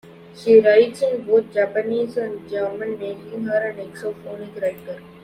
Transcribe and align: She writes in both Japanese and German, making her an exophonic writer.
She 0.35 0.59
writes 0.61 1.03
in 1.03 1.25
both 1.27 1.53
Japanese 1.53 2.17
and 2.17 2.49
German, 2.49 2.97
making 2.97 3.43
her 3.43 3.69
an 3.69 3.75
exophonic 3.77 4.59
writer. 4.59 4.99